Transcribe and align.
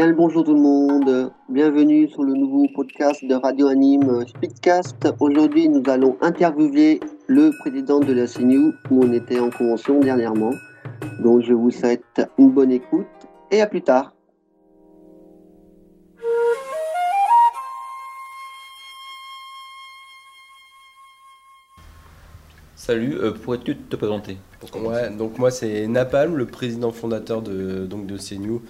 Bien 0.00 0.06
le 0.06 0.14
bonjour 0.14 0.44
tout 0.44 0.54
le 0.54 0.60
monde, 0.60 1.30
bienvenue 1.50 2.08
sur 2.08 2.22
le 2.22 2.32
nouveau 2.32 2.66
podcast 2.74 3.22
de 3.22 3.34
Radio 3.34 3.66
Anime 3.66 4.26
Speedcast. 4.26 4.96
Aujourd'hui 5.20 5.68
nous 5.68 5.82
allons 5.90 6.16
interviewer 6.22 7.00
le 7.26 7.50
président 7.60 8.00
de 8.00 8.14
la 8.14 8.26
CNU 8.26 8.72
où 8.90 9.04
on 9.04 9.12
était 9.12 9.38
en 9.38 9.50
convention 9.50 10.00
dernièrement. 10.00 10.52
Donc 11.22 11.42
je 11.42 11.52
vous 11.52 11.70
souhaite 11.70 12.22
une 12.38 12.50
bonne 12.50 12.70
écoute 12.70 13.04
et 13.50 13.60
à 13.60 13.66
plus 13.66 13.82
tard. 13.82 14.14
Salut, 22.74 23.18
euh, 23.18 23.32
pourrais-tu 23.32 23.76
te 23.76 23.96
présenter 23.96 24.38
pour 24.60 24.82
Ouais, 24.82 25.10
donc 25.10 25.36
moi 25.36 25.50
c'est 25.50 25.86
Napalm, 25.86 26.38
le 26.38 26.46
président 26.46 26.90
fondateur 26.90 27.42
de, 27.42 27.84
donc 27.84 28.06
de 28.06 28.16
CNU. 28.16 28.60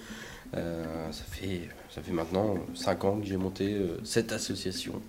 Euh, 0.55 1.11
ça, 1.11 1.23
fait, 1.29 1.69
ça 1.89 2.01
fait 2.01 2.11
maintenant 2.11 2.55
5 2.75 3.03
ans 3.05 3.19
que 3.19 3.25
j'ai 3.25 3.37
monté 3.37 3.73
euh, 3.73 3.97
cette 4.03 4.31
association. 4.31 5.01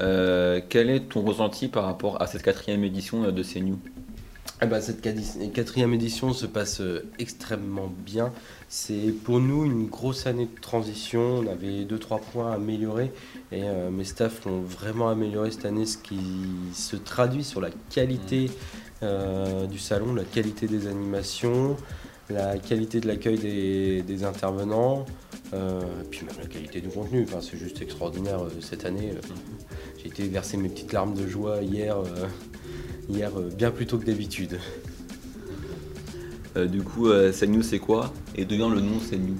Euh, 0.00 0.60
quel 0.68 0.90
est 0.90 1.08
ton 1.08 1.22
ressenti 1.22 1.68
par 1.68 1.84
rapport 1.84 2.20
à 2.20 2.26
cette 2.26 2.42
quatrième 2.42 2.84
édition 2.84 3.30
de 3.30 3.42
CNU 3.42 3.74
Eh 4.62 4.66
ben, 4.66 4.80
cette 4.80 5.00
quatrième 5.52 5.94
édition 5.94 6.32
se 6.32 6.46
passe 6.46 6.82
extrêmement 7.18 7.92
bien. 8.04 8.32
C'est 8.76 9.14
pour 9.22 9.38
nous 9.38 9.64
une 9.64 9.86
grosse 9.86 10.26
année 10.26 10.48
de 10.52 10.60
transition. 10.60 11.20
On 11.20 11.46
avait 11.46 11.84
deux 11.84 12.00
trois 12.00 12.18
points 12.18 12.50
à 12.50 12.54
améliorer 12.56 13.12
et 13.52 13.62
euh, 13.62 13.88
mes 13.88 14.02
staffs 14.02 14.44
l'ont 14.46 14.62
vraiment 14.62 15.08
amélioré 15.08 15.52
cette 15.52 15.64
année, 15.64 15.86
ce 15.86 15.96
qui 15.96 16.18
se 16.72 16.96
traduit 16.96 17.44
sur 17.44 17.60
la 17.60 17.68
qualité 17.90 18.50
euh, 19.04 19.66
du 19.66 19.78
salon, 19.78 20.12
la 20.12 20.24
qualité 20.24 20.66
des 20.66 20.88
animations, 20.88 21.76
la 22.30 22.56
qualité 22.58 23.00
de 23.00 23.06
l'accueil 23.06 23.38
des, 23.38 24.02
des 24.02 24.24
intervenants, 24.24 25.04
euh, 25.52 25.80
et 26.02 26.08
puis 26.10 26.24
même 26.26 26.34
la 26.40 26.46
qualité 26.48 26.80
du 26.80 26.88
contenu. 26.88 27.24
Enfin, 27.28 27.38
c'est 27.40 27.58
juste 27.58 27.80
extraordinaire 27.82 28.42
euh, 28.44 28.50
cette 28.60 28.84
année. 28.84 29.12
euh, 29.12 29.34
J'ai 30.02 30.08
été 30.08 30.24
verser 30.28 30.56
mes 30.56 30.68
petites 30.68 30.92
larmes 30.92 31.14
de 31.14 31.26
joie 31.26 31.62
hier. 31.62 31.96
hier 33.08 33.30
bien 33.56 33.70
plus 33.70 33.86
tôt 33.86 33.98
que 33.98 34.04
d'habitude. 34.06 34.58
Du 36.56 36.82
coup, 36.82 37.08
CNU 37.32 37.62
c'est 37.64 37.80
quoi? 37.80 38.12
Et 38.36 38.44
d'où 38.44 38.54
vient 38.54 38.68
le 38.70 38.80
nom 38.80 38.98
CNU 39.00 39.34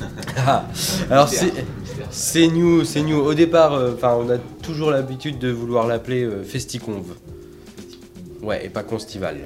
Ah, 0.36 0.66
alors 1.10 1.28
c'est 2.10 2.48
new, 2.48 2.84
c'est 2.84 3.02
new. 3.02 3.18
Au 3.18 3.34
départ, 3.34 3.74
euh, 3.74 3.94
on 4.02 4.28
a 4.30 4.38
toujours 4.62 4.90
l'habitude 4.90 5.38
de 5.38 5.50
vouloir 5.50 5.86
l'appeler 5.86 6.24
euh, 6.24 6.42
Festiconve. 6.42 7.14
Ouais, 8.42 8.66
et 8.66 8.68
pas 8.68 8.82
Constival. 8.82 9.38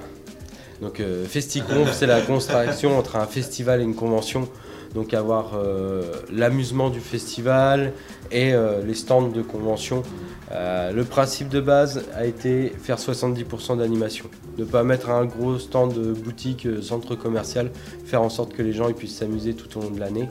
Donc 0.81 1.01
euh, 1.01 1.25
Festiconve, 1.25 1.93
c'est 1.93 2.07
la 2.07 2.21
contraction 2.21 2.99
entre 2.99 3.17
un 3.17 3.27
festival 3.27 3.81
et 3.81 3.85
une 3.85 3.95
convention. 3.95 4.49
Donc 4.95 5.15
avoir 5.15 5.53
euh, 5.55 6.03
l'amusement 6.33 6.91
du 6.91 7.01
festival 7.01 7.93
et 8.31 8.55
euh, 8.55 8.83
les 8.85 8.95
stands 8.95 9.29
de 9.29 9.43
convention. 9.43 10.03
Le 10.51 11.03
principe 11.03 11.49
de 11.49 11.61
base 11.61 12.05
a 12.15 12.25
été 12.25 12.73
faire 12.81 12.99
70% 12.99 13.79
d'animation. 13.79 14.27
Ne 14.59 14.65
pas 14.65 14.85
mettre 14.85 15.11
un 15.11 15.25
gros 15.25 15.59
stand 15.59 15.93
de 15.93 16.13
boutique, 16.13 16.69
centre 16.83 17.17
commercial, 17.17 17.71
faire 18.05 18.23
en 18.23 18.31
sorte 18.31 18.53
que 18.53 18.63
les 18.63 18.73
gens 18.73 18.89
ils 18.89 18.95
puissent 18.95 19.17
s'amuser 19.17 19.55
tout 19.55 19.77
au 19.79 19.83
long 19.83 19.91
de 19.91 19.99
l'année. 19.99 20.29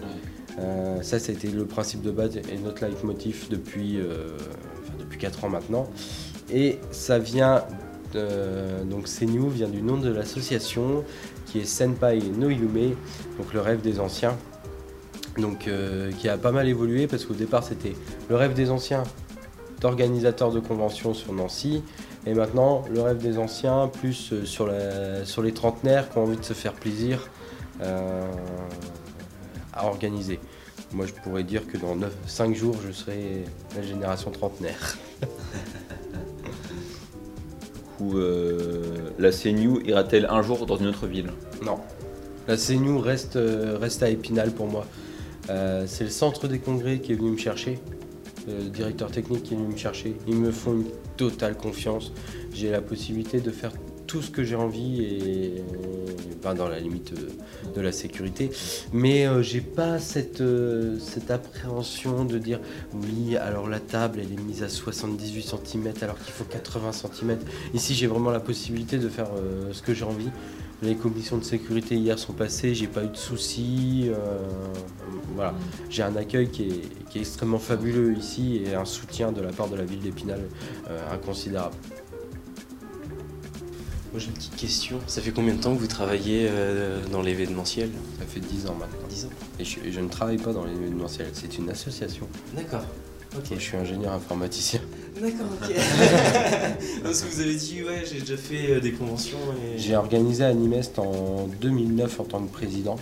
Euh, 0.60 1.02
ça, 1.02 1.20
c'était 1.20 1.50
le 1.50 1.66
principe 1.66 2.02
de 2.02 2.12
base 2.12 2.38
et 2.38 2.58
notre 2.64 2.86
leitmotiv 2.86 3.48
depuis, 3.50 3.98
euh, 3.98 4.38
enfin, 4.84 4.94
depuis 5.00 5.18
4 5.20 5.46
ans 5.46 5.50
maintenant. 5.50 5.90
Et 6.54 6.80
ça 6.92 7.20
vient, 7.20 7.64
de- 8.16 8.84
donc 8.90 9.08
Senyu 9.08 9.50
vient 9.50 9.68
du 9.68 9.82
nom 9.82 9.98
de 9.98 10.12
l'association 10.12 11.04
qui 11.46 11.60
est 11.60 11.66
Senpai 11.66 12.20
no 12.38 12.50
Yume, 12.50 12.96
donc 13.38 13.54
le 13.54 13.62
rêve 13.62 13.82
des 13.82 14.00
anciens. 14.00 14.36
Euh, 15.68 16.12
qui 16.14 16.30
a 16.30 16.38
pas 16.38 16.54
mal 16.54 16.68
évolué 16.68 17.08
parce 17.08 17.26
qu'au 17.26 17.34
départ 17.34 17.64
c'était 17.64 17.94
le 18.30 18.38
rêve 18.38 18.54
des 18.54 18.72
anciens 18.72 19.04
d'organisateurs 19.82 20.52
de 20.52 20.62
conventions 20.62 21.14
sur 21.14 21.34
Nancy 21.34 21.84
et 22.26 22.34
maintenant 22.34 22.86
le 22.90 23.02
rêve 23.02 23.18
des 23.18 23.38
anciens 23.38 23.90
plus 23.90 24.32
euh, 24.32 24.46
sur, 25.26 25.44
les 25.44 25.52
trentenaires 25.52 26.10
qui 26.10 26.18
ont 26.18 26.24
envie 26.24 26.38
de 26.38 26.44
se 26.44 26.54
faire 26.54 26.72
plaisir 26.72 27.30
euh, 27.82 28.32
à 29.74 29.88
organiser. 29.88 30.40
Moi 30.94 31.06
je 31.06 31.12
pourrais 31.12 31.44
dire 31.44 31.68
que 31.68 31.78
dans 31.78 31.98
5 32.28 32.56
jours 32.56 32.78
je 32.88 32.94
serai 32.94 33.44
la 33.76 33.82
génération 33.82 34.32
trentenaire. 34.32 34.98
Euh, 38.02 38.82
la 39.20 39.32
CNU 39.32 39.82
ira-t-elle 39.86 40.28
un 40.30 40.42
jour 40.42 40.66
dans 40.66 40.78
une 40.78 40.88
autre 40.88 41.08
ville? 41.08 41.32
Non. 41.64 41.78
La 42.48 42.58
CNU 42.58 42.98
reste, 42.98 43.38
euh, 43.38 43.78
reste 43.80 44.04
à 44.04 44.10
Épinal 44.10 44.52
pour 44.52 44.68
moi. 44.68 44.86
Euh, 45.50 45.86
c'est 45.88 46.04
le 46.04 46.10
centre 46.10 46.48
des 46.48 46.60
congrès 46.60 47.00
qui 47.00 47.14
est 47.14 47.16
venu 47.16 47.32
me 47.32 47.38
chercher, 47.38 47.80
le 48.48 48.70
directeur 48.70 49.12
technique 49.12 49.44
qui 49.44 49.54
est 49.54 49.58
venu 49.58 49.70
me 49.70 49.78
chercher. 49.78 50.16
Ils 50.28 50.36
me 50.36 50.52
font 50.52 50.74
une 50.74 50.86
totale 51.18 51.56
confiance. 51.56 52.12
J'ai 52.54 52.72
la 52.72 52.82
possibilité 52.82 53.40
de 53.40 53.52
faire 53.52 53.72
tout 54.08 54.22
ce 54.22 54.32
que 54.32 54.44
j'ai 54.44 54.56
envie 54.56 55.02
et 55.04 55.64
ben, 56.44 56.54
dans 56.54 56.68
la 56.68 56.80
limite 56.80 57.14
euh, 57.14 57.74
de 57.76 57.82
la 57.82 57.92
sécurité. 57.92 58.52
Mais 58.94 59.26
euh, 59.28 59.42
j'ai 59.42 59.62
pas 59.62 60.00
cette, 60.00 60.42
euh, 60.42 60.98
cette 61.00 61.32
appréhension 61.32 62.26
de 62.26 62.38
dire 62.38 62.60
oui, 62.94 63.36
alors 63.38 63.68
la 63.68 63.80
table 63.80 64.20
elle 64.22 64.32
est 64.32 64.42
mise 64.42 64.64
à 64.64 64.70
78 64.70 65.42
cm 65.44 65.94
alors 66.02 66.20
qu'il 66.20 66.34
faut 66.34 66.44
80 66.46 66.92
cm. 66.92 67.38
Ici 67.74 67.94
j'ai 67.96 68.08
vraiment 68.08 68.32
la 68.32 68.40
possibilité 68.40 68.98
de 68.98 69.10
faire 69.10 69.28
euh, 69.38 69.74
ce 69.74 69.82
que 69.82 69.94
j'ai 69.94 70.06
envie. 70.06 70.30
Les 70.82 70.96
commissions 70.96 71.38
de 71.38 71.44
sécurité 71.44 71.96
hier 71.96 72.20
sont 72.20 72.34
passées, 72.34 72.76
j'ai 72.76 72.88
pas 72.88 73.04
eu 73.04 73.08
de 73.08 73.16
soucis. 73.16 74.10
euh, 74.10 74.38
voilà, 75.34 75.54
j'ai 75.90 76.04
un 76.04 76.16
accueil 76.16 76.50
qui 76.50 76.64
est, 76.64 77.10
qui 77.10 77.18
est 77.18 77.22
extrêmement 77.22 77.60
fabuleux 77.60 78.14
ici 78.14 78.62
et 78.66 78.76
un 78.76 78.86
soutien 78.86 79.32
de 79.32 79.42
la 79.42 79.52
part 79.52 79.70
de 79.70 79.76
la 79.78 79.84
ville 79.84 80.00
d'Épinal 80.00 80.42
euh, 80.90 81.14
inconsidérable. 81.14 81.76
Moi 84.16 84.22
j'ai 84.24 84.30
une 84.30 84.36
petite 84.36 84.56
question. 84.56 85.02
Ça 85.08 85.22
fait 85.22 85.32
combien 85.32 85.54
de 85.56 85.60
temps 85.60 85.76
que 85.76 85.80
vous 85.82 85.88
travaillez 85.88 86.48
euh, 86.50 87.06
dans 87.12 87.22
l'événementiel? 87.22 87.90
Ça 88.18 88.26
fait 88.26 88.40
10 88.40 88.68
ans 88.68 88.76
maintenant. 88.80 89.06
10 89.10 89.26
ans. 89.26 89.30
Et 89.60 89.66
je, 89.66 89.78
je 89.92 90.00
ne 90.00 90.08
travaille 90.08 90.38
pas 90.38 90.54
dans 90.54 90.64
l'événementiel, 90.64 91.28
c'est 91.34 91.58
une 91.58 91.70
association. 91.70 92.26
D'accord. 92.56 92.86
Je 93.34 93.54
Ok. 93.56 93.60
suis 93.62 93.76
ingénieur 93.76 94.14
informaticien. 94.14 94.80
D'accord, 95.22 95.48
ok. 95.62 95.76
Parce 97.04 97.24
que 97.24 97.28
vous 97.28 97.42
avez 97.42 97.56
dit, 97.56 97.84
ouais, 97.84 98.06
j'ai 98.10 98.22
déjà 98.22 98.38
fait 98.38 98.72
euh, 98.72 98.80
des 98.80 98.94
conventions 98.94 99.38
et. 99.76 99.78
J'ai 99.80 99.98
organisé 99.98 100.46
Animest 100.46 100.98
en 100.98 101.50
2009 101.60 102.18
en 102.22 102.24
tant 102.24 102.42
que 102.42 102.54
président. 102.54 102.96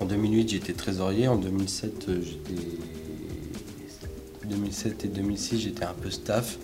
En 0.00 0.04
2008, 0.04 0.50
j'étais 0.50 0.74
trésorier. 0.74 1.28
En 1.28 1.36
2007, 1.36 2.08
euh, 2.10 2.20
j'étais. 2.22 2.60
2007 4.44 5.06
et 5.06 5.08
2006, 5.08 5.60
j'étais 5.60 5.84
un 5.86 5.94
peu 5.94 6.10
staff. 6.10 6.58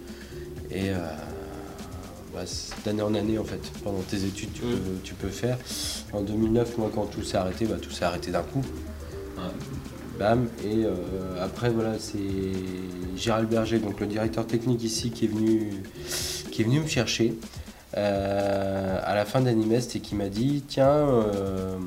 Et 0.71 0.91
euh, 0.91 0.99
bah, 2.39 2.45
d'année 2.85 3.03
en 3.03 3.15
année, 3.15 3.39
en 3.39 3.45
fait, 3.45 3.61
pendant 3.83 4.01
tes 4.03 4.25
études, 4.25 4.53
tu, 4.53 4.63
Mm. 4.63 4.71
peux, 4.71 5.01
tu 5.03 5.15
peux 5.15 5.29
faire. 5.29 5.59
En 6.13 6.21
2009, 6.23 6.79
moi, 6.79 6.91
quand 6.95 7.07
tout 7.07 7.23
s'est 7.23 7.37
arrêté, 7.37 7.67
bah, 7.67 7.77
tout 7.81 7.91
s'est 7.91 8.05
arrêté 8.05 8.31
d'un 8.31 8.43
coup. 8.43 8.63
Bam. 10.19 10.49
Et 10.65 10.85
euh, 10.85 10.91
après, 11.41 11.71
voilà, 11.71 11.93
c'est 11.99 12.19
Gérald 13.17 13.49
Berger, 13.49 13.79
donc 13.79 14.01
le 14.01 14.07
directeur 14.07 14.47
technique 14.47 14.83
ici, 14.83 15.11
qui 15.13 15.27
est 15.27 15.29
venu, 15.29 15.71
qui 16.51 16.63
est 16.63 16.65
venu 16.65 16.81
me 16.81 16.89
chercher 16.89 17.35
euh, 17.97 19.01
à 19.05 19.15
la 19.15 19.25
fin 19.25 19.41
d'Animest 19.41 19.95
et 19.95 20.01
qui 20.01 20.17
m'a 20.17 20.29
dit 20.29 20.65
Tiens, 20.67 20.89
euh, 20.89 21.79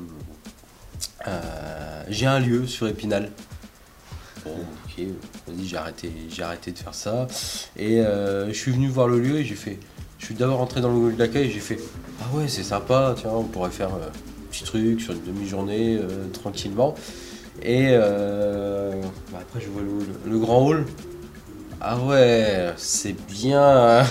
j'ai 2.08 2.26
un 2.26 2.40
lieu 2.40 2.66
sur 2.66 2.88
Épinal. 2.88 3.30
Bon, 4.44 4.52
ok, 4.52 5.04
vas-y, 5.46 5.66
j'ai 5.66 5.76
arrêté, 5.76 6.10
j'ai 6.30 6.42
arrêté 6.42 6.72
de 6.72 6.78
faire 6.78 6.94
ça. 6.94 7.26
Et 7.76 7.98
je 7.98 8.52
suis 8.54 8.72
venu 8.72 8.88
voir 8.88 9.08
le 9.08 9.20
lieu 9.20 9.36
et 9.36 9.44
j'ai 9.44 9.54
fait. 9.56 9.78
Je 10.22 10.26
suis 10.26 10.34
d'abord 10.36 10.58
rentré 10.58 10.80
dans 10.80 10.88
le 10.92 10.98
hall 11.06 11.16
d'accueil 11.16 11.48
et 11.48 11.50
j'ai 11.50 11.58
fait 11.58 11.80
Ah 12.20 12.36
ouais, 12.36 12.44
c'est 12.46 12.62
sympa, 12.62 13.12
tiens, 13.18 13.32
on 13.34 13.42
pourrait 13.42 13.70
faire 13.70 13.88
euh, 13.88 14.06
un 14.06 14.50
petit 14.52 14.62
truc 14.62 15.00
sur 15.00 15.14
une 15.14 15.22
demi-journée 15.24 15.98
euh, 16.00 16.28
tranquillement. 16.32 16.94
Et 17.60 17.88
euh, 17.90 18.92
bah 19.32 19.38
après, 19.42 19.60
je 19.60 19.68
vois 19.68 19.82
le, 19.82 20.30
le 20.30 20.38
grand 20.38 20.64
hall. 20.64 20.84
Ah 21.80 21.98
ouais, 21.98 22.72
c'est 22.76 23.16
bien. 23.32 24.04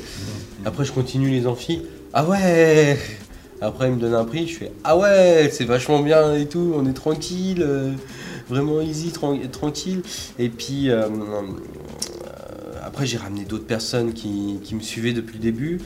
après, 0.64 0.86
je 0.86 0.92
continue 0.92 1.28
les 1.28 1.46
amphis. 1.46 1.82
Ah 2.14 2.24
ouais. 2.24 2.98
Après, 3.60 3.88
il 3.88 3.96
me 3.96 4.00
donne 4.00 4.14
un 4.14 4.24
prix. 4.24 4.48
Je 4.48 4.56
fais 4.56 4.72
Ah 4.82 4.96
ouais, 4.96 5.50
c'est 5.52 5.66
vachement 5.66 6.00
bien 6.00 6.34
et 6.36 6.46
tout. 6.46 6.72
On 6.74 6.86
est 6.86 6.94
tranquille. 6.94 7.66
vraiment 8.48 8.80
easy, 8.80 9.10
tran- 9.10 9.38
tranquille. 9.50 10.00
Et 10.38 10.48
puis, 10.48 10.88
après, 13.00 13.08
j'ai 13.08 13.16
ramené 13.16 13.46
d'autres 13.46 13.64
personnes 13.64 14.12
qui, 14.12 14.60
qui 14.62 14.74
me 14.74 14.82
suivaient 14.82 15.14
depuis 15.14 15.38
le 15.38 15.42
début. 15.42 15.80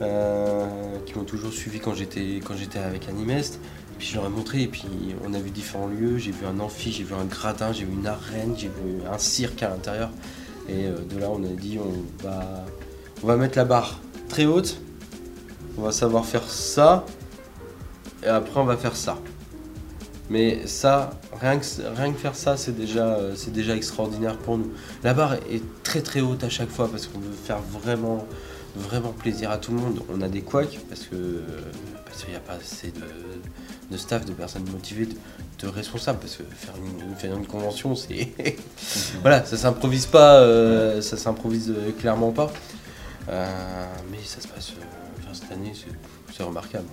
euh, 0.00 0.66
qui 1.06 1.14
m'ont 1.14 1.24
toujours 1.24 1.52
suivi 1.52 1.80
quand 1.80 1.94
j'étais 1.94 2.78
avec 2.78 3.08
Animest. 3.08 3.60
Puis 3.98 4.08
je 4.08 4.14
leur 4.16 4.26
ai 4.26 4.28
montré, 4.28 4.62
et 4.62 4.66
puis 4.68 4.86
on 5.24 5.34
a 5.34 5.38
vu 5.38 5.50
différents 5.50 5.88
lieux. 5.88 6.18
J'ai 6.18 6.30
vu 6.30 6.46
un 6.46 6.60
amphi, 6.60 6.92
j'ai 6.92 7.04
vu 7.04 7.14
un 7.14 7.24
gradin, 7.24 7.72
j'ai 7.72 7.84
vu 7.84 7.92
une 7.92 8.06
arène, 8.06 8.54
j'ai 8.56 8.68
vu 8.68 9.02
un 9.10 9.18
cirque 9.18 9.62
à 9.62 9.68
l'intérieur. 9.70 10.10
Et 10.68 10.86
euh, 10.86 10.98
de 10.98 11.18
là, 11.18 11.28
on 11.30 11.42
a 11.44 11.48
dit 11.48 11.78
on 11.78 12.24
va, 12.24 12.64
on 13.22 13.26
va 13.26 13.36
mettre 13.36 13.58
la 13.58 13.64
barre 13.64 14.00
très 14.28 14.46
haute. 14.46 14.80
On 15.76 15.82
va 15.82 15.92
savoir 15.92 16.26
faire 16.26 16.44
ça. 16.44 17.06
Et 18.22 18.26
après, 18.28 18.60
on 18.60 18.64
va 18.64 18.76
faire 18.76 18.96
ça. 18.96 19.18
Mais 20.30 20.66
ça, 20.66 21.10
rien 21.40 21.58
que, 21.58 22.18
faire 22.18 22.34
ça, 22.34 22.56
c'est 22.56 22.76
déjà, 22.76 23.14
euh, 23.14 23.34
déjà 23.48 23.74
extraordinaire 23.74 24.36
pour 24.36 24.58
nous. 24.58 24.70
La 25.02 25.14
barre 25.14 25.34
est 25.34 25.62
très 25.82 26.02
très 26.02 26.20
haute 26.20 26.44
à 26.44 26.50
chaque 26.50 26.68
fois 26.68 26.88
parce 26.90 27.06
qu'on 27.06 27.18
veut 27.18 27.32
faire 27.32 27.60
vraiment, 27.60 28.26
vraiment 28.76 29.12
plaisir 29.12 29.50
à 29.50 29.58
tout 29.58 29.72
le 29.72 29.78
monde. 29.78 30.00
On 30.12 30.20
a 30.20 30.28
des 30.28 30.42
couacs 30.42 30.78
parce 30.88 31.04
que 31.04 31.42
parce 32.04 32.22
qu'il 32.22 32.30
n'y 32.30 32.36
a 32.36 32.40
pas 32.40 32.54
assez 32.54 32.92
de, 33.90 33.96
staff, 33.96 34.24
de 34.26 34.32
personnes 34.32 34.68
motivées, 34.70 35.08
de, 35.60 35.68
responsables. 35.68 36.18
Parce 36.18 36.36
que 36.36 36.42
faire 36.42 36.74
une, 36.76 37.14
faire 37.16 37.36
une 37.36 37.46
convention, 37.46 37.94
c'est 37.94 38.34
voilà, 39.22 39.44
ça 39.44 39.56
s'improvise 39.56 40.06
pas, 40.06 40.40
euh, 40.40 41.00
ça 41.00 41.16
s'improvise 41.16 41.70
euh, 41.70 41.92
clairement 41.98 42.32
pas. 42.32 42.52
Mais 43.28 44.18
ça 44.24 44.40
se 44.40 44.48
passe 44.48 44.72
cette 45.32 45.52
année, 45.52 45.72
c'est 46.34 46.42
remarquable. 46.42 46.86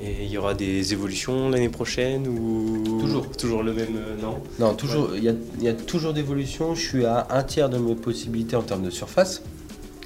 Et 0.00 0.24
il 0.24 0.30
y 0.30 0.38
aura 0.38 0.54
des 0.54 0.92
évolutions 0.92 1.48
l'année 1.50 1.68
prochaine 1.68 2.28
ou 2.28 3.00
Toujours. 3.00 3.28
toujours 3.32 3.62
le 3.64 3.72
même 3.72 3.96
euh, 3.96 4.14
non 4.22 4.38
Non, 4.60 4.74
toujours, 4.74 5.10
il 5.16 5.24
y, 5.24 5.28
a, 5.28 5.32
il 5.58 5.64
y 5.64 5.68
a 5.68 5.72
toujours 5.74 6.12
d'évolution. 6.14 6.74
Je 6.76 6.80
suis 6.86 7.04
à 7.04 7.26
un 7.30 7.42
tiers 7.42 7.68
de 7.68 7.78
mes 7.78 7.96
possibilités 7.96 8.54
en 8.54 8.62
termes 8.62 8.84
de 8.84 8.90
surface. 8.90 9.42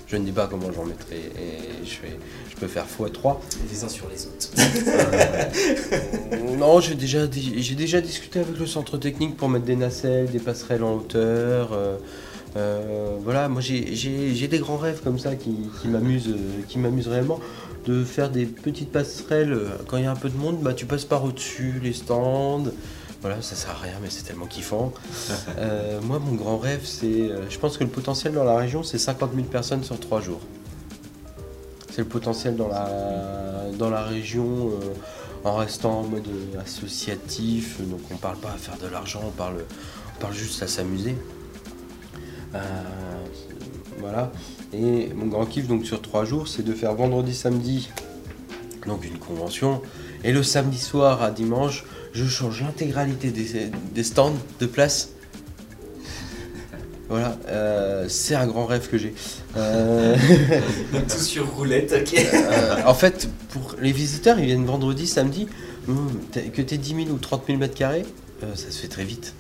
Je 0.06 0.16
ne 0.16 0.24
dis 0.24 0.32
pas 0.32 0.46
comment 0.46 0.72
j'en 0.74 0.84
mettrai. 0.86 1.16
Et 1.16 1.84
je, 1.84 1.90
fais- 1.90 2.16
je 2.50 2.56
peux 2.56 2.68
faire 2.68 2.86
x3. 2.86 3.36
Les 3.70 3.84
uns 3.84 3.88
sur 3.88 4.06
les 4.08 4.26
autres. 4.26 4.50
non, 6.58 6.80
j'ai 6.80 6.94
déjà, 6.94 7.20
j'ai 7.30 7.74
déjà 7.74 8.00
discuté 8.00 8.40
avec 8.40 8.58
le 8.58 8.66
centre 8.66 8.96
technique 8.98 9.36
pour 9.36 9.48
mettre 9.50 9.64
des 9.66 9.76
nacelles, 9.76 10.30
des 10.30 10.38
passerelles 10.38 10.84
en 10.84 10.94
hauteur. 10.94 11.70
euh, 11.72 11.96
euh, 12.56 13.16
voilà, 13.24 13.48
moi 13.48 13.62
j'ai- 13.62 13.94
j'ai 13.94 14.34
j'ai 14.34 14.46
des 14.48 14.58
grands 14.58 14.76
rêves 14.76 15.00
comme 15.02 15.18
ça 15.18 15.34
qui, 15.36 15.56
euh, 15.86 16.30
qui 16.68 16.78
m'amusent 16.78 17.08
réellement. 17.08 17.40
De 17.86 18.04
faire 18.04 18.30
des 18.30 18.46
petites 18.46 18.92
passerelles. 18.92 19.52
euh, 19.52 19.68
Quand 19.88 19.96
il 19.96 20.04
y 20.04 20.06
a 20.06 20.10
un 20.12 20.16
peu 20.16 20.28
de 20.30 20.36
monde, 20.36 20.60
bah, 20.60 20.72
tu 20.72 20.86
passes 20.86 21.04
par 21.04 21.24
au-dessus 21.24 21.80
les 21.82 21.92
stands. 21.92 22.64
Voilà, 23.22 23.40
ça 23.42 23.54
sert 23.56 23.70
à 23.70 23.78
rien, 23.82 23.94
mais 24.02 24.08
c'est 24.10 24.22
tellement 24.24 24.46
kiffant. 24.46 24.92
Euh, 25.58 26.00
moi, 26.02 26.18
mon 26.18 26.34
grand 26.34 26.58
rêve, 26.58 26.80
c'est. 26.84 27.06
euh, 27.06 27.48
je 27.50 27.58
pense 27.58 27.76
que 27.76 27.84
le 27.84 27.90
potentiel 27.90 28.32
dans 28.34 28.44
la 28.44 28.56
région, 28.56 28.82
c'est 28.82 28.98
50 28.98 29.32
000 29.34 29.46
personnes 29.46 29.82
sur 29.84 29.98
3 30.00 30.20
jours. 30.20 30.40
C'est 31.90 31.98
le 32.02 32.08
potentiel 32.08 32.56
dans 32.56 32.68
la, 32.68 32.88
dans 33.78 33.90
la 33.90 34.02
région 34.02 34.70
euh, 34.70 34.94
en 35.44 35.56
restant 35.56 36.00
en 36.00 36.02
mode 36.04 36.26
associatif. 36.64 37.80
Donc, 37.80 38.00
on 38.10 38.16
parle 38.16 38.38
pas 38.38 38.50
à 38.50 38.56
faire 38.56 38.78
de 38.78 38.86
l'argent, 38.86 39.20
on 39.26 39.30
parle, 39.30 39.64
on 40.16 40.20
parle 40.20 40.34
juste 40.34 40.62
à 40.62 40.66
s'amuser. 40.68 41.16
Euh, 42.54 42.58
voilà. 43.98 44.32
Et 44.72 45.08
mon 45.14 45.26
grand 45.26 45.46
kiff, 45.46 45.66
donc 45.66 45.84
sur 45.86 46.00
3 46.02 46.24
jours, 46.24 46.48
c'est 46.48 46.64
de 46.64 46.72
faire 46.72 46.94
vendredi, 46.94 47.34
samedi, 47.34 47.90
donc 48.86 49.04
une 49.04 49.18
convention. 49.18 49.82
Et 50.24 50.32
le 50.32 50.42
samedi 50.42 50.78
soir 50.78 51.22
à 51.22 51.30
dimanche, 51.30 51.84
je 52.12 52.24
change 52.26 52.62
l'intégralité 52.62 53.30
des, 53.30 53.70
des 53.94 54.04
stands 54.04 54.34
de 54.60 54.66
place. 54.66 55.10
Voilà, 57.08 57.36
euh, 57.48 58.06
c'est 58.08 58.34
un 58.34 58.46
grand 58.46 58.64
rêve 58.64 58.88
que 58.88 58.96
j'ai. 58.96 59.12
Euh, 59.58 60.16
Tout 60.92 61.18
sur 61.18 61.46
roulette, 61.54 61.92
ok. 61.94 62.14
euh, 62.34 62.76
en 62.86 62.94
fait, 62.94 63.28
pour 63.50 63.76
les 63.82 63.92
visiteurs, 63.92 64.38
ils 64.38 64.46
viennent 64.46 64.64
vendredi, 64.64 65.06
samedi. 65.06 65.46
t'as- 66.30 66.40
que 66.40 66.62
tu 66.62 66.78
10 66.78 66.94
000 67.04 67.08
ou 67.10 67.18
30 67.18 67.42
000 67.48 67.58
mètres 67.58 67.74
carrés, 67.74 68.06
ça 68.54 68.70
se 68.70 68.78
fait 68.80 68.88
très 68.88 69.04
vite. 69.04 69.34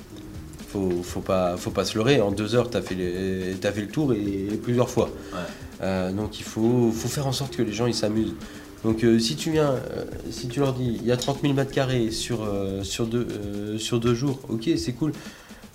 Faut, 0.72 1.02
faut, 1.02 1.20
pas, 1.20 1.56
faut 1.58 1.70
pas 1.70 1.84
se 1.84 1.96
leurrer. 1.98 2.20
En 2.22 2.30
deux 2.30 2.54
heures, 2.54 2.70
tu 2.70 2.78
as, 2.78 2.82
fait 2.82 2.94
les- 2.94 3.54
t'as 3.60 3.72
fait 3.72 3.82
le 3.82 3.88
tour 3.88 4.14
et, 4.14 4.48
plusieurs 4.62 4.88
fois. 4.88 5.10
Ouais. 5.32 5.38
Euh, 5.82 6.12
donc 6.12 6.38
il 6.40 6.44
faut, 6.44 6.90
faut 6.92 7.08
faire 7.08 7.26
en 7.26 7.32
sorte 7.32 7.56
que 7.56 7.62
les 7.62 7.72
gens 7.72 7.86
ils 7.86 7.94
s'amusent. 7.94 8.34
Donc 8.84 9.04
euh, 9.04 9.18
si 9.18 9.36
tu 9.36 9.50
viens, 9.50 9.72
euh, 9.72 10.04
si 10.30 10.48
tu 10.48 10.60
leur 10.60 10.72
dis 10.72 10.98
il 11.00 11.06
y 11.06 11.12
a 11.12 11.16
30 11.16 11.42
000 11.42 11.52
mètres 11.52 11.72
carrés 11.72 12.10
sur, 12.10 12.48
sur, 12.84 13.06
deux, 13.06 13.26
sur 13.78 14.00
deux 14.00 14.14
jours, 14.14 14.40
ok 14.48 14.70
c'est 14.78 14.92
cool. 14.92 15.12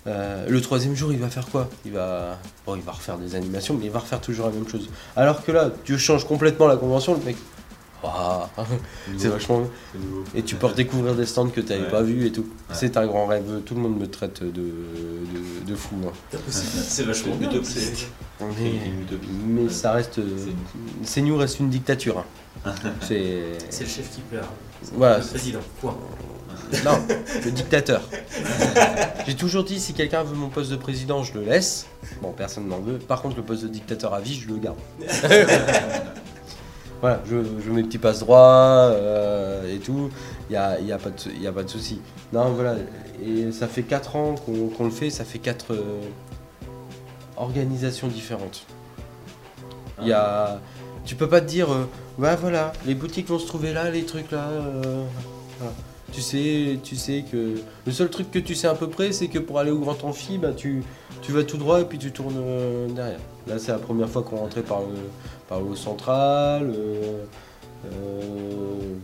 Le 0.06 0.58
troisième 0.60 0.94
jour 0.96 1.12
il 1.12 1.18
va 1.18 1.28
faire 1.28 1.46
quoi? 1.46 1.68
Il 1.84 1.92
va, 1.92 2.38
bon, 2.66 2.74
il 2.74 2.82
va 2.82 2.92
refaire 2.92 3.18
des 3.18 3.34
animations 3.36 3.74
mais 3.78 3.84
il 3.86 3.90
va 3.92 3.98
refaire 4.00 4.20
toujours 4.20 4.46
la 4.46 4.52
même 4.52 4.66
chose. 4.66 4.88
Alors 5.16 5.44
que 5.44 5.52
là 5.52 5.70
tu 5.84 5.96
changes 5.98 6.24
complètement 6.26 6.66
la 6.66 6.76
convention, 6.76 7.14
le 7.14 7.24
mec, 7.24 7.36
Waouh, 8.02 8.46
c'est 9.16 9.28
vachement. 9.28 9.62
Et 10.34 10.42
tu 10.42 10.54
peux 10.54 10.66
redécouvrir 10.66 11.14
des 11.16 11.26
stands 11.26 11.48
que 11.48 11.60
tu 11.60 11.68
n'avais 11.70 11.82
Ouais. 11.84 11.90
pas 11.90 12.02
vus 12.02 12.26
et 12.26 12.32
tout. 12.32 12.42
Ouais. 12.42 12.74
C'est 12.74 12.96
un 12.96 13.06
grand 13.06 13.26
rêve, 13.26 13.60
tout 13.66 13.74
le 13.74 13.80
monde 13.80 13.98
me 13.98 14.06
traite 14.06 14.42
de, 14.42 14.50
de, 14.50 15.66
de 15.66 15.74
fou. 15.74 15.96
hein. 16.06 16.12
C'est 16.48 17.02
vachement 17.04 17.34
bien. 17.34 17.50
Utopie. 17.50 19.28
Mais 19.46 19.68
ça 19.68 19.92
reste. 19.92 20.20
C'est 21.02 21.22
nous 21.22 21.36
reste 21.36 21.58
une 21.60 21.70
dictature. 21.70 22.24
hein. 22.64 22.72
C'est. 23.00 23.42
Le 23.80 23.86
chef 23.86 24.10
qui 24.14 24.20
pleure. 24.20 24.48
Voilà. 24.92 25.18
Le 25.18 25.24
président. 25.24 25.60
Point. 25.80 25.96
Non, 26.84 26.98
le 27.44 27.50
dictateur. 27.50 28.02
J'ai 29.26 29.34
toujours 29.34 29.64
dit 29.64 29.80
si 29.80 29.92
quelqu'un 29.94 30.22
veut 30.22 30.34
mon 30.36 30.48
poste 30.50 30.70
de 30.70 30.76
président, 30.76 31.22
je 31.24 31.34
le 31.34 31.42
laisse. 31.44 31.86
Bon, 32.20 32.32
personne 32.32 32.68
n'en 32.68 32.78
veut. 32.80 32.98
Par 32.98 33.22
contre, 33.22 33.36
le 33.36 33.42
poste 33.42 33.62
de 33.62 33.68
dictateur 33.68 34.12
à 34.14 34.20
vie, 34.20 34.34
je 34.38 34.48
le 34.48 34.56
garde. 34.58 34.76
Voilà, 37.00 37.20
je, 37.26 37.36
je 37.64 37.70
mets 37.70 37.82
petits 37.82 37.98
passe 37.98 38.20
droits 38.20 38.90
euh, 38.92 39.74
et 39.74 39.78
tout. 39.78 40.10
Il 40.48 40.52
n'y 40.52 40.56
a, 40.56 40.80
y 40.80 40.92
a 40.92 40.98
pas 40.98 41.10
de, 41.10 41.40
y 41.40 41.46
a 41.46 41.52
pas 41.52 41.62
de 41.62 41.68
souci. 41.68 42.00
Non, 42.32 42.50
voilà. 42.50 42.76
Et 43.24 43.50
ça 43.52 43.66
fait 43.68 43.82
4 43.82 44.16
ans 44.16 44.34
qu'on 44.36 44.84
le 44.84 44.90
fait. 44.90 45.10
Ça 45.10 45.24
fait 45.24 45.38
4 45.38 45.74
organisations 47.36 48.08
différentes. 48.08 48.64
Il 50.00 50.08
y 50.08 50.12
a. 50.12 50.60
Tu 51.04 51.14
peux 51.14 51.28
pas 51.28 51.40
te 51.40 51.46
dire, 51.46 51.72
euh, 51.72 51.88
bah 52.18 52.36
voilà, 52.36 52.72
les 52.84 52.94
boutiques 52.94 53.28
vont 53.28 53.38
se 53.38 53.46
trouver 53.46 53.72
là, 53.72 53.90
les 53.90 54.04
trucs 54.04 54.30
là. 54.30 54.48
euh, 54.50 55.04
voilà. 55.58 55.72
Tu 56.12 56.22
sais, 56.22 56.78
tu 56.82 56.96
sais 56.96 57.24
que 57.30 57.56
le 57.86 57.92
seul 57.92 58.08
truc 58.08 58.30
que 58.30 58.38
tu 58.38 58.54
sais 58.54 58.66
à 58.66 58.74
peu 58.74 58.88
près, 58.88 59.12
c'est 59.12 59.28
que 59.28 59.38
pour 59.38 59.58
aller 59.58 59.70
au 59.70 59.78
Grand 59.78 60.02
Amphi, 60.04 60.38
bah 60.38 60.52
tu, 60.52 60.82
vas 61.28 61.44
tout 61.44 61.58
droit 61.58 61.80
et 61.80 61.84
puis 61.84 61.98
tu 61.98 62.12
tournes 62.12 62.38
euh, 62.38 62.88
derrière. 62.88 63.20
Là, 63.46 63.58
c'est 63.58 63.72
la 63.72 63.78
première 63.78 64.08
fois 64.08 64.22
qu'on 64.22 64.36
rentrait 64.36 64.62
par 64.62 64.80
le, 64.80 64.96
par 65.48 65.60
central. 65.76 66.72
euh, 66.74 67.24
euh, 67.92 68.94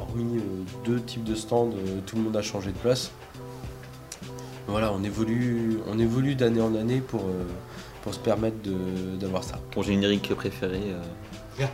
hormis 0.00 0.40
deux 0.84 1.00
types 1.00 1.24
de 1.24 1.34
stands, 1.34 1.70
tout 2.04 2.16
le 2.16 2.22
monde 2.22 2.36
a 2.36 2.42
changé 2.42 2.72
de 2.72 2.76
place. 2.76 3.10
Voilà, 4.66 4.92
on 4.92 5.02
évolue, 5.02 5.78
on 5.90 5.98
évolue 5.98 6.34
d'année 6.34 6.60
en 6.60 6.74
année 6.74 7.00
pour, 7.00 7.22
pour 8.02 8.12
se 8.12 8.18
permettre 8.18 8.56
d'avoir 9.18 9.44
ça. 9.44 9.58
Ton 9.70 9.82
générique 9.82 10.34
préféré, 10.34 10.80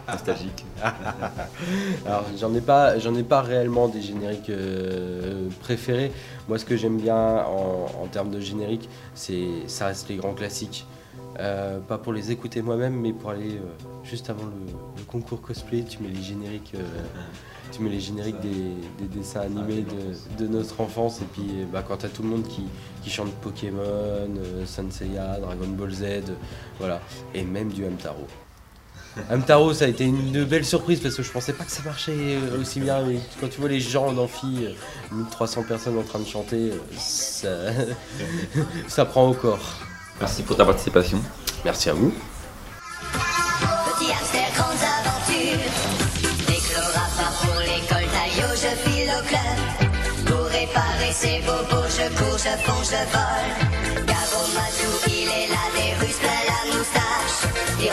nostalgique. 0.08 0.64
Alors 2.06 2.24
j'en 2.38 2.54
ai 2.54 2.60
pas, 2.60 2.98
j'en 2.98 3.14
ai 3.14 3.22
pas 3.22 3.42
réellement 3.42 3.88
des 3.88 4.02
génériques 4.02 4.50
euh, 4.50 5.48
préférés. 5.60 6.12
Moi, 6.48 6.58
ce 6.58 6.64
que 6.64 6.76
j'aime 6.76 6.98
bien 6.98 7.16
en, 7.16 7.86
en 8.02 8.06
termes 8.06 8.30
de 8.30 8.40
générique, 8.40 8.88
c'est 9.14 9.46
ça 9.66 9.86
reste 9.86 10.08
les 10.08 10.16
grands 10.16 10.34
classiques. 10.34 10.86
Euh, 11.40 11.80
pas 11.80 11.98
pour 11.98 12.12
les 12.12 12.30
écouter 12.30 12.62
moi-même, 12.62 12.94
mais 12.94 13.12
pour 13.12 13.30
aller 13.30 13.56
euh, 13.56 13.88
juste 14.04 14.30
avant 14.30 14.44
le, 14.44 14.72
le 14.96 15.02
concours 15.04 15.40
cosplay, 15.40 15.82
tu 15.82 16.00
mets 16.00 16.08
les 16.08 16.22
génériques, 16.22 16.74
tu 17.72 17.82
mets 17.82 17.90
les 17.90 17.98
génériques 18.00 18.38
des, 18.40 18.74
des 19.00 19.08
dessins 19.08 19.40
animés 19.40 19.82
de, 19.82 20.44
de 20.44 20.48
notre 20.48 20.80
enfance. 20.80 21.20
Et 21.22 21.26
puis, 21.32 21.66
bah, 21.72 21.82
quand 21.86 21.96
t'as 21.96 22.08
tout 22.08 22.22
le 22.22 22.28
monde 22.28 22.46
qui, 22.46 22.64
qui 23.02 23.10
chante 23.10 23.32
Pokémon, 23.42 24.28
Senseiya, 24.64 25.38
Dragon 25.40 25.68
Ball 25.68 25.92
Z, 25.92 26.04
voilà, 26.78 27.00
et 27.34 27.42
même 27.42 27.72
du 27.72 27.84
Hamtaro. 27.84 28.26
Hamtaro, 29.30 29.72
ça 29.72 29.84
a 29.84 29.88
été 29.88 30.04
une 30.04 30.44
belle 30.44 30.64
surprise 30.64 31.00
parce 31.00 31.14
que 31.14 31.22
je 31.22 31.30
pensais 31.30 31.52
pas 31.52 31.64
que 31.64 31.70
ça 31.70 31.82
marchait 31.84 32.12
euh, 32.12 32.60
aussi 32.60 32.80
bien. 32.80 33.02
Mais 33.02 33.20
quand 33.40 33.48
tu 33.48 33.60
vois 33.60 33.68
les 33.68 33.80
gens 33.80 34.06
en 34.08 34.18
amphi, 34.18 34.66
euh, 34.66 34.72
1300 35.12 35.64
personnes 35.68 35.98
en 35.98 36.02
train 36.02 36.18
de 36.18 36.26
chanter, 36.26 36.72
euh, 36.72 36.78
ça, 36.98 37.48
ça 38.88 39.04
prend 39.04 39.28
au 39.28 39.34
corps. 39.34 39.78
Merci 40.20 40.42
pour 40.42 40.56
ta 40.56 40.64
participation. 40.64 41.20
Merci 41.64 41.90
à 41.90 41.92
vous. 41.94 42.12
Petit 43.12 44.10
hamster, 44.12 44.48
grandes 44.56 44.82
aventures. 44.82 45.72
Déclora 46.46 47.06
pas 47.16 47.46
pour 47.46 47.60
l'école, 47.60 48.10
taillot, 48.10 48.54
je 48.54 48.90
file 48.90 49.10
au 49.10 49.22
club. 49.28 50.26
Pour 50.26 50.46
réparer 50.46 51.12
ses 51.12 51.40
bobos, 51.40 51.86
je 51.88 52.08
cours, 52.18 52.38
je 52.38 52.56
fonce, 52.64 52.90
je 52.90 53.04
vole. 53.12 54.06
Gabo 54.06 54.42
Matou, 54.54 55.08
il 55.08 55.28
est 55.28 55.48
là, 55.48 55.64
des 55.76 56.04
russes 56.04 56.18
plein 56.18 56.42
la 56.48 56.76
moustache. 56.76 57.52
Il 57.80 57.90